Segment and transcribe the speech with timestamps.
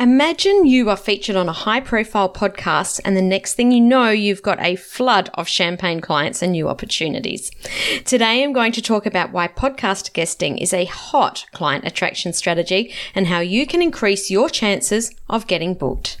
[0.00, 4.10] Imagine you are featured on a high profile podcast, and the next thing you know,
[4.10, 7.52] you've got a flood of champagne clients and new opportunities.
[8.04, 12.92] Today, I'm going to talk about why podcast guesting is a hot client attraction strategy
[13.14, 16.20] and how you can increase your chances of getting booked.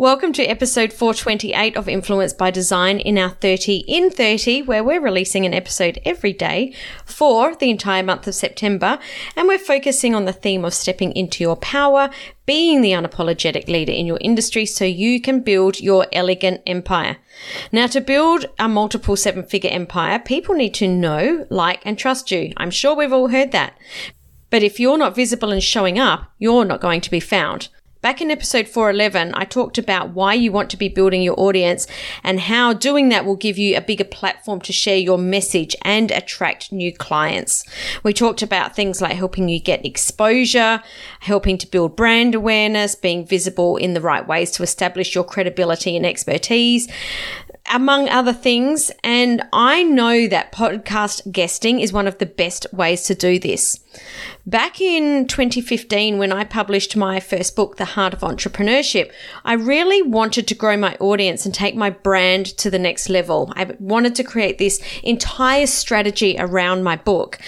[0.00, 4.98] Welcome to episode 428 of Influence by Design in our 30 in 30, where we're
[4.98, 8.98] releasing an episode every day for the entire month of September.
[9.36, 12.08] And we're focusing on the theme of stepping into your power,
[12.46, 17.18] being the unapologetic leader in your industry so you can build your elegant empire.
[17.70, 22.30] Now, to build a multiple seven figure empire, people need to know, like, and trust
[22.30, 22.54] you.
[22.56, 23.76] I'm sure we've all heard that.
[24.48, 27.68] But if you're not visible and showing up, you're not going to be found.
[28.02, 31.86] Back in episode 411, I talked about why you want to be building your audience
[32.24, 36.10] and how doing that will give you a bigger platform to share your message and
[36.10, 37.62] attract new clients.
[38.02, 40.82] We talked about things like helping you get exposure,
[41.20, 45.94] helping to build brand awareness, being visible in the right ways to establish your credibility
[45.94, 46.88] and expertise,
[47.70, 48.90] among other things.
[49.04, 53.78] And I know that podcast guesting is one of the best ways to do this.
[54.50, 59.12] Back in 2015, when I published my first book, The Heart of Entrepreneurship,
[59.44, 63.52] I really wanted to grow my audience and take my brand to the next level.
[63.54, 67.38] I wanted to create this entire strategy around my book.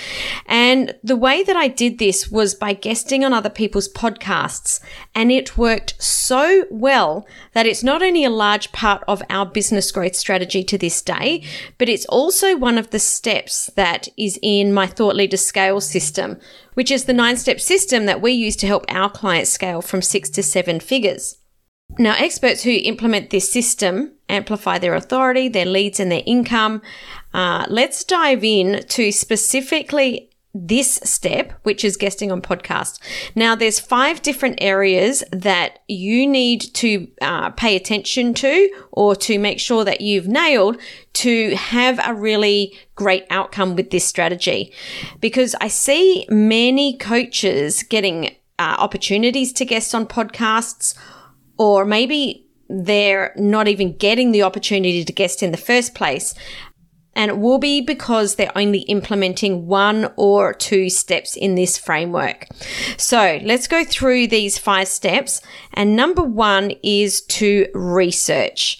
[0.46, 4.78] And the way that I did this was by guesting on other people's podcasts.
[5.12, 9.90] And it worked so well that it's not only a large part of our business
[9.90, 11.42] growth strategy to this day,
[11.78, 16.38] but it's also one of the steps that is in my thought leader scale system
[16.74, 20.02] which is the nine step system that we use to help our clients scale from
[20.02, 21.38] six to seven figures.
[21.98, 26.80] Now, experts who implement this system amplify their authority, their leads, and their income.
[27.34, 32.98] Uh, let's dive in to specifically this step, which is guesting on podcast.
[33.34, 39.38] Now, there's five different areas that you need to uh, pay attention to or to
[39.38, 40.78] make sure that you've nailed
[41.14, 44.72] to have a really great outcome with this strategy.
[45.20, 50.94] Because I see many coaches getting uh, opportunities to guest on podcasts,
[51.56, 56.34] or maybe they're not even getting the opportunity to guest in the first place
[57.14, 62.46] and it will be because they're only implementing one or two steps in this framework.
[62.96, 65.42] So let's go through these five steps.
[65.74, 68.78] And number one is to research.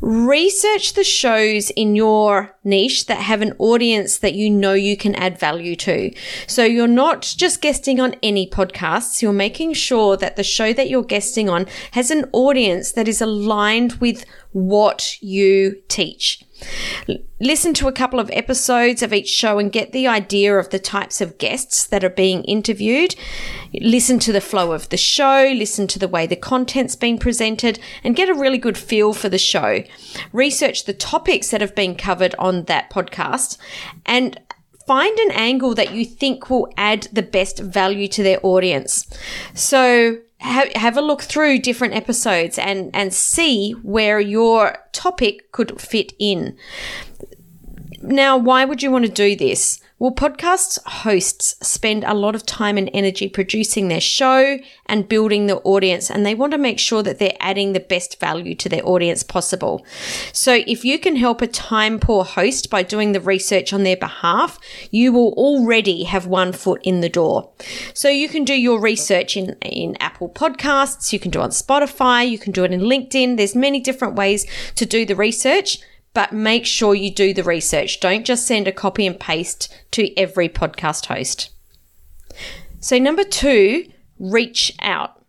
[0.00, 5.14] Research the shows in your niche that have an audience that you know you can
[5.14, 6.12] add value to.
[6.46, 10.90] So you're not just guesting on any podcasts, you're making sure that the show that
[10.90, 16.45] you're guesting on has an audience that is aligned with what you teach.
[17.40, 20.78] Listen to a couple of episodes of each show and get the idea of the
[20.78, 23.14] types of guests that are being interviewed.
[23.74, 27.78] Listen to the flow of the show, listen to the way the content's been presented,
[28.02, 29.82] and get a really good feel for the show.
[30.32, 33.58] Research the topics that have been covered on that podcast
[34.06, 34.40] and
[34.86, 39.06] find an angle that you think will add the best value to their audience.
[39.52, 45.80] So, have, have a look through different episodes and, and see where your topic could
[45.80, 46.56] fit in.
[48.06, 49.80] Now, why would you want to do this?
[49.98, 55.46] Well, podcast hosts spend a lot of time and energy producing their show and building
[55.46, 58.68] the audience, and they want to make sure that they're adding the best value to
[58.68, 59.84] their audience possible.
[60.32, 63.96] So, if you can help a time poor host by doing the research on their
[63.96, 64.60] behalf,
[64.92, 67.50] you will already have one foot in the door.
[67.92, 71.50] So, you can do your research in, in Apple Podcasts, you can do it on
[71.50, 73.36] Spotify, you can do it in LinkedIn.
[73.36, 75.78] There's many different ways to do the research
[76.16, 78.00] but make sure you do the research.
[78.00, 81.50] Don't just send a copy and paste to every podcast host.
[82.80, 83.84] So, number two,
[84.18, 85.22] reach out.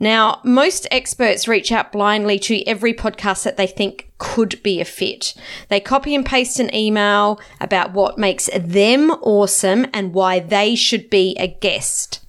[0.00, 4.86] Now, most experts reach out blindly to every podcast that they think could be a
[4.86, 5.34] fit.
[5.68, 11.10] They copy and paste an email about what makes them awesome and why they should
[11.10, 12.24] be a guest.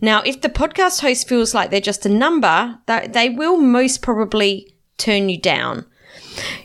[0.00, 4.72] Now, if the podcast host feels like they're just a number, they will most probably
[4.98, 5.86] turn you down.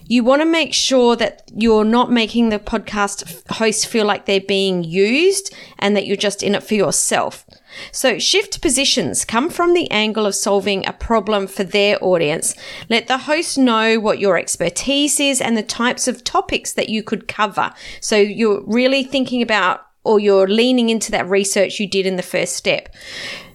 [0.07, 4.39] You want to make sure that you're not making the podcast host feel like they're
[4.39, 7.45] being used and that you're just in it for yourself.
[7.91, 12.55] So, shift positions come from the angle of solving a problem for their audience.
[12.89, 17.03] Let the host know what your expertise is and the types of topics that you
[17.03, 17.73] could cover.
[17.99, 22.23] So, you're really thinking about or you're leaning into that research you did in the
[22.23, 22.89] first step.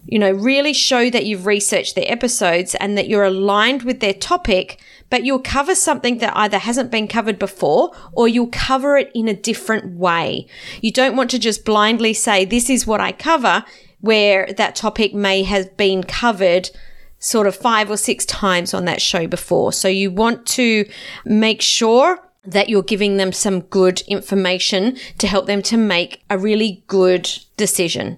[0.06, 4.14] You know, really show that you've researched their episodes and that you're aligned with their
[4.14, 9.10] topic, but you'll cover something that either hasn't been covered before or you'll cover it
[9.14, 10.46] in a different way.
[10.80, 13.64] You don't want to just blindly say, This is what I cover
[14.00, 16.70] where that topic may have been covered
[17.18, 19.72] sort of five or six times on that show before.
[19.72, 20.88] So you want to
[21.24, 26.38] make sure that you're giving them some good information to help them to make a
[26.38, 27.28] really good
[27.58, 28.16] decision.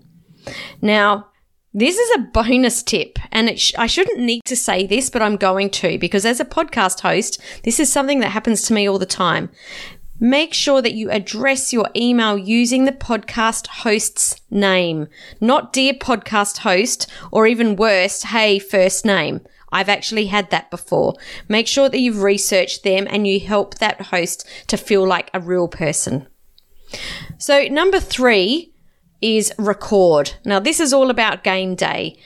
[0.81, 1.29] Now,
[1.75, 5.37] this is a bonus tip, and sh- I shouldn't need to say this, but I'm
[5.37, 8.99] going to because as a podcast host, this is something that happens to me all
[8.99, 9.49] the time.
[10.21, 15.09] Make sure that you address your email using the podcast host's name,
[15.41, 19.41] not dear podcast host, or even worse, hey, first name.
[19.73, 21.15] I've actually had that before.
[21.49, 25.41] Make sure that you've researched them and you help that host to feel like a
[25.41, 26.27] real person.
[27.39, 28.72] So, number three
[29.23, 30.35] is record.
[30.45, 32.19] Now, this is all about game day.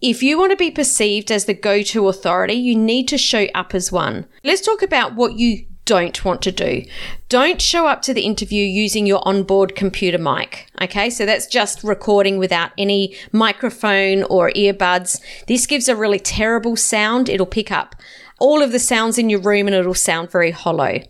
[0.00, 3.46] If you want to be perceived as the go to authority, you need to show
[3.54, 4.26] up as one.
[4.44, 6.84] Let's talk about what you don't want to do.
[7.30, 10.70] Don't show up to the interview using your onboard computer mic.
[10.82, 15.20] Okay, so that's just recording without any microphone or earbuds.
[15.46, 17.30] This gives a really terrible sound.
[17.30, 17.96] It'll pick up
[18.38, 21.00] all of the sounds in your room and it'll sound very hollow.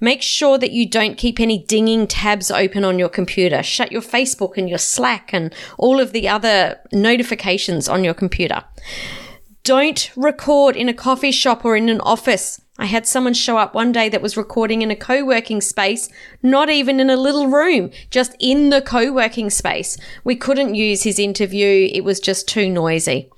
[0.00, 3.62] Make sure that you don't keep any dinging tabs open on your computer.
[3.62, 8.64] Shut your Facebook and your Slack and all of the other notifications on your computer.
[9.64, 12.60] Don't record in a coffee shop or in an office.
[12.78, 16.08] I had someone show up one day that was recording in a co working space,
[16.42, 19.96] not even in a little room, just in the co working space.
[20.24, 23.30] We couldn't use his interview, it was just too noisy.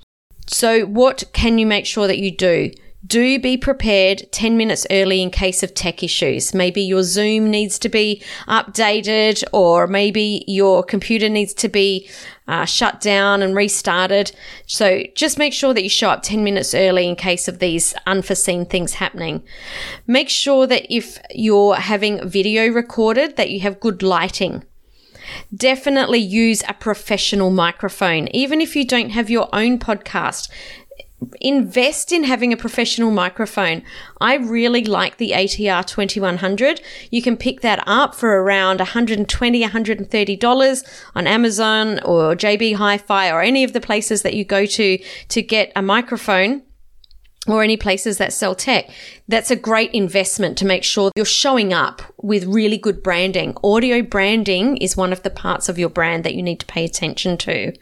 [0.47, 2.71] So, what can you make sure that you do?
[3.05, 6.53] Do be prepared 10 minutes early in case of tech issues.
[6.53, 12.09] Maybe your Zoom needs to be updated, or maybe your computer needs to be
[12.47, 14.31] uh, shut down and restarted.
[14.65, 17.93] So just make sure that you show up 10 minutes early in case of these
[18.05, 19.43] unforeseen things happening.
[20.07, 24.63] Make sure that if you're having video recorded, that you have good lighting.
[25.55, 28.27] Definitely use a professional microphone.
[28.29, 30.49] Even if you don't have your own podcast,
[31.41, 33.83] invest in having a professional microphone.
[34.19, 36.81] I really like the ATR 2100.
[37.11, 43.41] You can pick that up for around $120, $130 on Amazon or JB Hi-Fi or
[43.41, 44.97] any of the places that you go to
[45.29, 46.63] to get a microphone
[47.47, 48.89] or any places that sell tech.
[49.27, 53.55] That's a great investment to make sure you're showing up with really good branding.
[53.63, 56.83] Audio branding is one of the parts of your brand that you need to pay
[56.83, 57.73] attention to.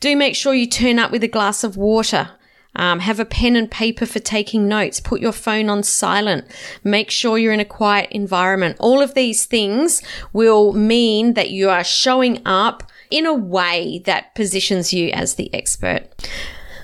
[0.00, 2.30] Do make sure you turn up with a glass of water.
[2.76, 5.00] Um, have a pen and paper for taking notes.
[5.00, 6.44] Put your phone on silent.
[6.84, 8.76] Make sure you're in a quiet environment.
[8.78, 10.02] All of these things
[10.32, 15.52] will mean that you are showing up in a way that positions you as the
[15.52, 16.02] expert.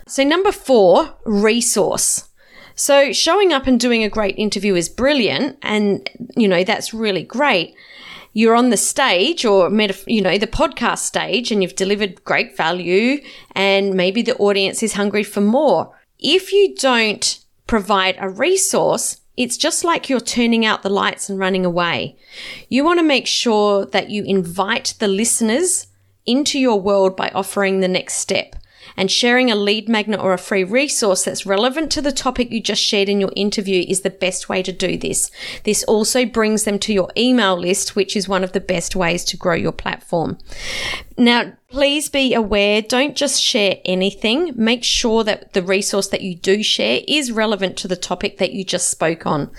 [0.09, 2.29] So, number four, resource.
[2.75, 7.23] So, showing up and doing a great interview is brilliant, and you know, that's really
[7.23, 7.75] great
[8.37, 9.71] you're on the stage or
[10.07, 13.19] you know the podcast stage and you've delivered great value
[13.53, 15.91] and maybe the audience is hungry for more.
[16.19, 21.39] If you don't provide a resource it's just like you're turning out the lights and
[21.39, 22.17] running away.
[22.69, 25.87] You want to make sure that you invite the listeners
[26.27, 28.55] into your world by offering the next step
[28.97, 32.61] and sharing a lead magnet or a free resource that's relevant to the topic you
[32.61, 35.31] just shared in your interview is the best way to do this.
[35.65, 39.25] This also brings them to your email list, which is one of the best ways
[39.27, 40.39] to grow your platform.
[41.19, 44.53] Now, please be aware, don't just share anything.
[44.55, 48.53] Make sure that the resource that you do share is relevant to the topic that
[48.53, 49.51] you just spoke on.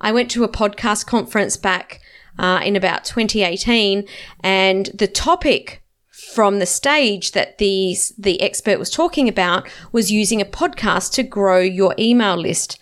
[0.00, 2.00] I went to a podcast conference back
[2.38, 4.06] uh, in about 2018,
[4.40, 5.83] and the topic
[6.34, 11.22] from the stage that the, the expert was talking about was using a podcast to
[11.22, 12.78] grow your email list.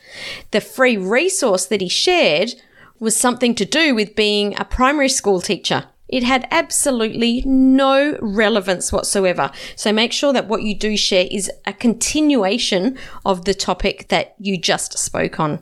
[0.50, 2.54] The free resource that he shared
[2.98, 5.84] was something to do with being a primary school teacher.
[6.08, 9.50] It had absolutely no relevance whatsoever.
[9.76, 14.34] So make sure that what you do share is a continuation of the topic that
[14.38, 15.60] you just spoke on.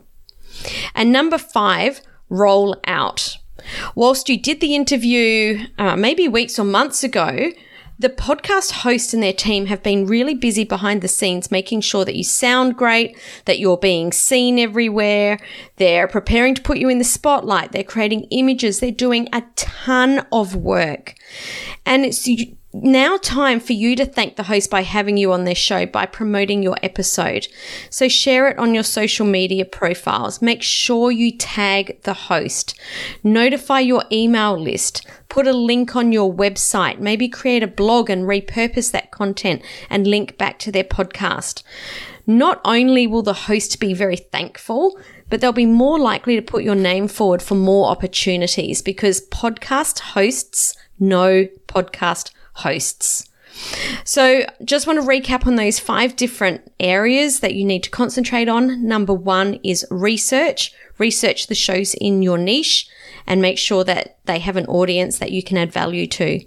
[0.94, 3.36] And number five, roll out.
[3.94, 7.52] Whilst you did the interview uh, maybe weeks or months ago,
[8.00, 12.06] The podcast host and their team have been really busy behind the scenes, making sure
[12.06, 13.14] that you sound great,
[13.44, 15.38] that you're being seen everywhere.
[15.76, 17.72] They're preparing to put you in the spotlight.
[17.72, 18.80] They're creating images.
[18.80, 21.14] They're doing a ton of work.
[21.84, 22.26] And it's
[22.72, 26.06] now time for you to thank the host by having you on their show by
[26.06, 27.48] promoting your episode.
[27.90, 30.40] So share it on your social media profiles.
[30.40, 32.80] Make sure you tag the host.
[33.22, 35.06] Notify your email list.
[35.30, 36.98] Put a link on your website.
[36.98, 41.62] Maybe create a blog and repurpose that content and link back to their podcast.
[42.26, 44.98] Not only will the host be very thankful,
[45.30, 50.00] but they'll be more likely to put your name forward for more opportunities because podcast
[50.00, 53.28] hosts know podcast hosts.
[54.04, 58.48] So, just want to recap on those five different areas that you need to concentrate
[58.48, 58.86] on.
[58.86, 60.72] Number one is research.
[60.98, 62.88] Research the shows in your niche
[63.26, 66.44] and make sure that they have an audience that you can add value to.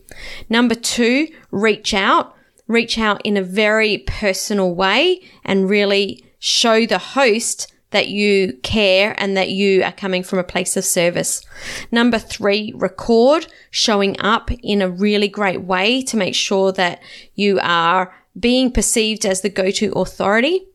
[0.50, 2.36] Number two, reach out.
[2.68, 9.16] Reach out in a very personal way and really show the host that you care
[9.18, 11.46] and that you are coming from a place of service.
[11.92, 17.02] Number three, record showing up in a really great way to make sure that
[17.36, 20.68] you are being perceived as the go-to authority.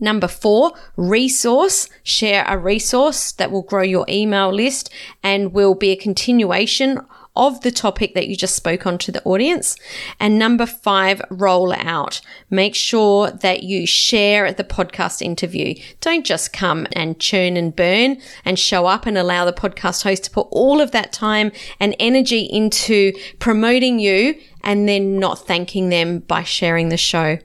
[0.00, 1.88] Number four, resource.
[2.02, 4.90] Share a resource that will grow your email list
[5.22, 7.00] and will be a continuation
[7.38, 9.76] of the topic that you just spoke on to the audience.
[10.18, 12.20] And number five, roll out.
[12.50, 15.76] Make sure that you share the podcast interview.
[16.00, 20.24] Don't just come and churn and burn and show up and allow the podcast host
[20.24, 25.90] to put all of that time and energy into promoting you and then not thanking
[25.90, 27.38] them by sharing the show.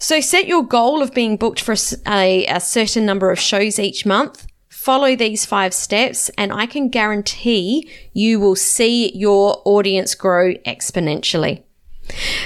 [0.00, 1.76] So set your goal of being booked for
[2.08, 4.46] a, a, certain number of shows each month
[4.80, 11.64] follow these five steps, and I can guarantee you will see your audience grow exponentially.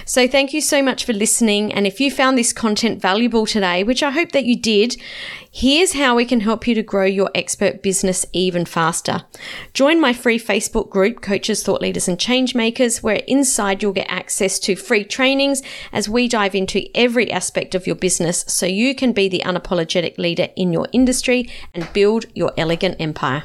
[0.05, 1.73] So, thank you so much for listening.
[1.73, 4.97] And if you found this content valuable today, which I hope that you did,
[5.51, 9.23] here's how we can help you to grow your expert business even faster.
[9.73, 14.59] Join my free Facebook group, Coaches, Thought Leaders, and Changemakers, where inside you'll get access
[14.61, 19.13] to free trainings as we dive into every aspect of your business so you can
[19.13, 23.45] be the unapologetic leader in your industry and build your elegant empire.